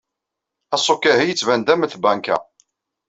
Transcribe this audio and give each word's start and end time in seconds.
Aṣuk-ahi 0.75 1.25
yettban-d 1.27 1.67
am 1.73 1.83
tbanka. 1.93 2.37